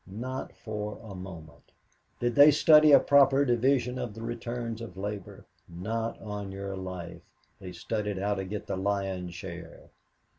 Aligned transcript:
Not 0.07 0.55
for 0.55 0.99
a 1.03 1.13
moment. 1.13 1.73
Did 2.19 2.33
they 2.33 2.49
study 2.49 2.91
a 2.91 2.99
proper 2.99 3.45
division 3.45 3.99
of 3.99 4.15
the 4.15 4.23
returns 4.23 4.81
of 4.81 4.97
labor? 4.97 5.45
Not 5.69 6.19
on 6.23 6.51
your 6.51 6.75
life, 6.75 7.21
they 7.59 7.71
studied 7.71 8.17
how 8.17 8.33
to 8.33 8.43
get 8.45 8.65
the 8.65 8.77
lion's 8.77 9.35
share. 9.35 9.91